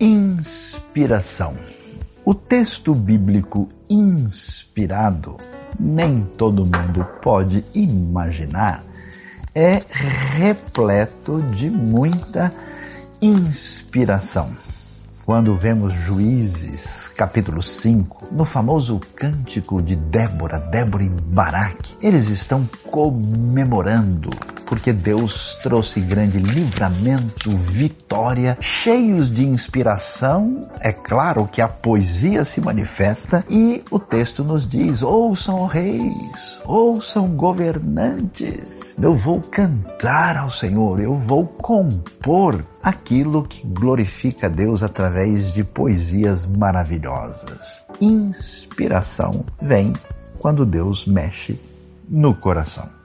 [0.00, 1.54] Inspiração.
[2.24, 5.36] O texto bíblico inspirado,
[5.78, 8.82] nem todo mundo pode imaginar,
[9.54, 9.80] é
[10.36, 12.52] repleto de muita
[13.22, 14.50] inspiração.
[15.24, 22.68] Quando vemos Juízes, capítulo 5, no famoso cântico de Débora, Débora e Baraque, eles estão
[22.90, 24.28] comemorando
[24.66, 30.68] porque Deus trouxe grande livramento, vitória, cheios de inspiração.
[30.80, 37.28] É claro que a poesia se manifesta e o texto nos diz: ouçam reis, ouçam
[37.28, 38.96] governantes.
[39.00, 46.44] Eu vou cantar ao Senhor, eu vou compor aquilo que glorifica Deus através de poesias
[46.46, 47.84] maravilhosas.
[48.00, 49.92] Inspiração vem
[50.38, 51.58] quando Deus mexe
[52.08, 53.03] no coração.